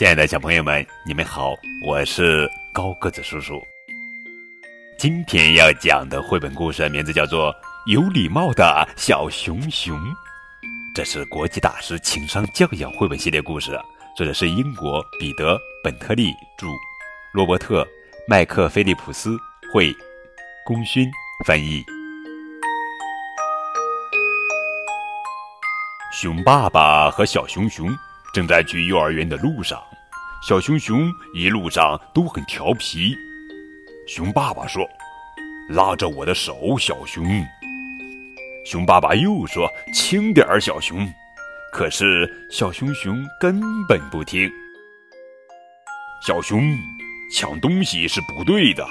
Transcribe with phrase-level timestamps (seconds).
[0.00, 1.54] 亲爱的小朋友们，你们好，
[1.86, 3.62] 我是高个子叔叔。
[4.98, 7.52] 今天要讲的绘本故事名字叫做
[7.84, 9.94] 《有礼貌的小熊熊》，
[10.94, 13.78] 这是国际大师情商教养绘本系列故事，
[14.16, 15.54] 作者是英国彼得·
[15.84, 16.66] 本特利著，
[17.34, 17.84] 罗伯特·
[18.26, 19.36] 麦克菲利普斯
[19.70, 19.94] 绘，
[20.64, 21.10] 功勋
[21.46, 21.84] 翻译。
[26.10, 27.94] 熊爸爸和小熊熊
[28.32, 29.82] 正在去幼儿园的路上，
[30.46, 33.14] 小熊熊一路上都很调皮。
[34.06, 34.88] 熊爸爸说
[35.70, 37.24] ：“拉着我的手，小熊。”
[38.64, 41.06] 熊爸爸又说：“轻点儿，小熊。”
[41.72, 44.50] 可是小熊熊根本不听。
[46.26, 46.76] 小熊，
[47.32, 48.86] 抢东西是不对的，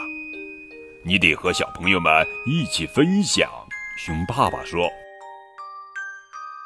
[1.04, 3.50] 你得和小朋友们一起分享。
[3.98, 4.90] 熊爸爸说。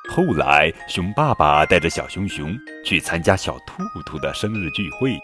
[0.10, 5.18] 后来，熊爸爸带着小熊熊去参加小兔兔的生日聚会。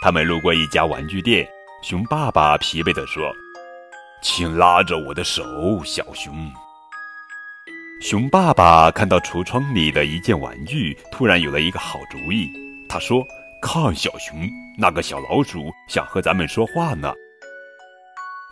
[0.00, 1.46] 他们路过一家玩具店，
[1.82, 3.30] 熊爸爸疲惫地说
[4.22, 5.44] ：“请拉着我的手，
[5.84, 6.34] 小熊。”
[8.00, 12.50] 熊爸爸看到橱窗里的一件玩具，突然有了一个好主意。
[12.88, 13.22] 他说
[13.60, 17.12] ：“看，小熊，那个小老鼠想和咱们说话呢。”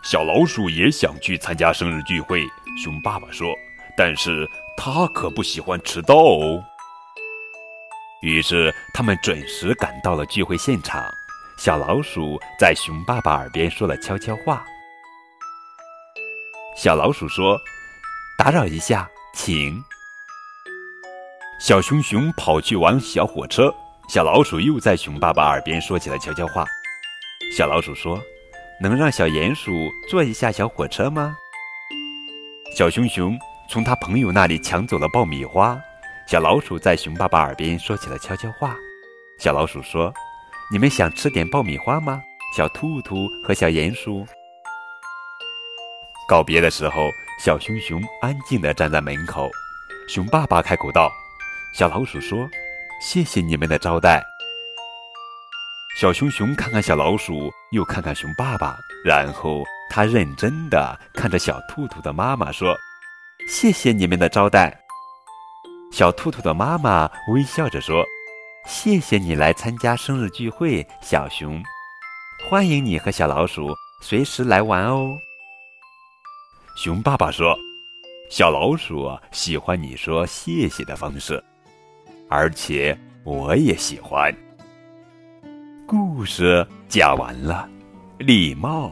[0.03, 2.43] 小老鼠也想去参加生日聚会。
[2.81, 3.53] 熊爸爸说
[3.97, 4.47] ：“但是。”
[4.77, 6.63] 他可不喜欢迟到哦。
[8.21, 11.03] 于是他们准时赶到了聚会现场。
[11.57, 14.65] 小老鼠在熊爸爸耳边说了悄悄话。
[16.75, 17.57] 小老鼠说
[18.37, 19.81] ：“打扰一下，请。”
[21.61, 23.73] 小熊熊跑去玩小火车。
[24.09, 26.65] 小老鼠又在熊爸爸耳边说起了悄悄话。
[27.55, 28.21] 小老鼠说
[28.81, 29.71] ：“能让小鼹鼠
[30.09, 31.35] 坐一下小火车吗？”
[32.75, 33.37] 小熊熊。
[33.67, 35.79] 从他朋友那里抢走了爆米花，
[36.27, 38.75] 小老鼠在熊爸爸耳边说起了悄悄话。
[39.39, 40.13] 小老鼠说
[40.71, 42.21] ：“你们想吃点爆米花吗？”
[42.55, 44.25] 小兔兔和小鼹鼠
[46.27, 47.09] 告别的时候，
[47.43, 49.49] 小熊熊安静地站在门口。
[50.07, 51.11] 熊爸爸开口道
[51.73, 52.47] ：“小老鼠说，
[53.01, 54.23] 谢谢你们的招待。”
[55.99, 62.77] 小熊熊看看小老鼠，又看看熊爸爸，然后他认真地看着小兔兔的妈妈说。
[63.47, 64.75] 谢谢你们的招待，
[65.91, 68.03] 小兔兔的妈妈微笑着说
[68.65, 71.61] ：“谢谢你来参加生日聚会，小熊，
[72.49, 75.15] 欢迎你和小老鼠随时来玩哦。”
[76.75, 77.55] 熊爸爸说
[78.31, 81.41] ：“小老鼠喜欢你说谢谢的方式，
[82.27, 84.35] 而且我也喜欢。”
[85.87, 87.69] 故事讲完了，
[88.17, 88.91] 礼貌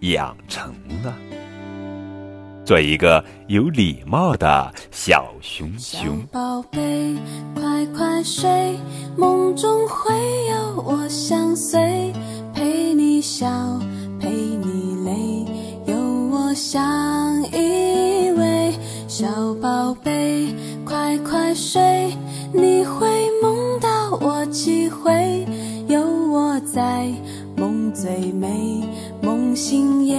[0.00, 1.41] 养成了。
[2.72, 6.18] 做一个有礼貌的小熊熊。
[6.32, 7.14] 宝贝，
[7.54, 8.78] 快快睡，
[9.14, 10.14] 梦中会
[10.48, 12.10] 有我相随，
[12.54, 13.46] 陪你笑，
[14.18, 15.44] 陪你泪，
[15.84, 15.94] 有
[16.30, 18.72] 我相依偎。
[19.06, 19.26] 小
[19.60, 22.16] 宝贝，快快睡，
[22.54, 23.06] 你会
[23.42, 25.46] 梦到我几回，
[25.88, 27.06] 有我在，
[27.54, 28.82] 梦最美，
[29.20, 30.16] 梦醒也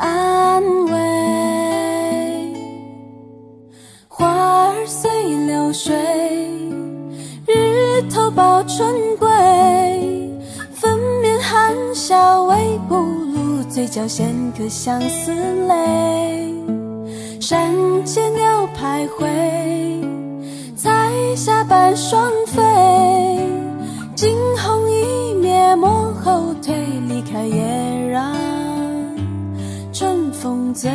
[0.00, 1.13] 安慰。
[4.16, 5.10] 花儿随
[5.44, 5.92] 流水，
[7.48, 9.28] 日头抱春归，
[10.72, 15.32] 粉面含笑微不露，嘴角衔颗相思
[15.66, 16.54] 泪。
[17.40, 19.26] 山间鸟徘徊，
[20.76, 22.62] 彩霞伴双飞，
[24.14, 26.72] 惊鸿一瞥莫后退，
[27.08, 28.32] 离开也让
[29.92, 30.88] 春风醉。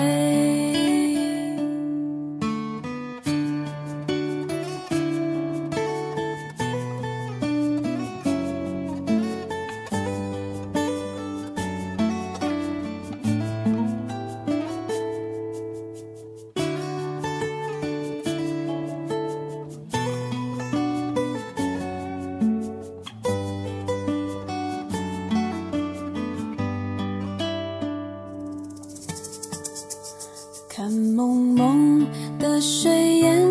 [32.61, 33.41] 水烟，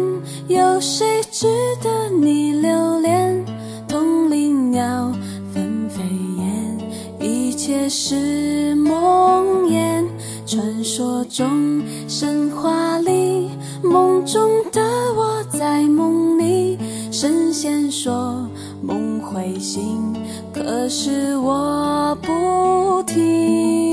[0.49, 1.47] 有谁值
[1.83, 3.45] 得你留恋？
[3.89, 5.13] 同林鸟
[5.53, 6.03] 纷飞
[6.37, 6.79] 燕，
[7.19, 10.05] 一切是梦魇。
[10.47, 13.51] 传说中，神话里，
[13.83, 14.83] 梦中的
[15.17, 16.79] 我在梦里。
[17.11, 18.47] 神仙说
[18.83, 20.15] 梦会醒，
[20.53, 23.88] 可是我不听。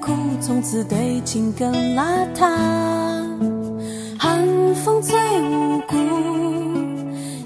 [0.00, 2.48] 苦，从此对情更邋遢。
[4.18, 4.44] 寒
[4.74, 5.96] 风最无辜，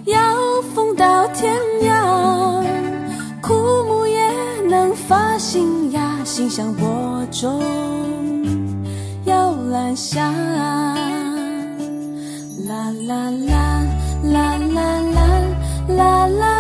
[0.05, 2.65] 要风到天涯，
[3.43, 3.55] 枯
[3.85, 4.31] 木也
[4.69, 6.87] 能发新芽，心像播
[7.31, 7.61] 种
[9.25, 10.31] 摇篮下。
[12.67, 13.83] 啦啦啦
[14.23, 15.23] 啦啦啦
[15.89, 16.54] 啦啦。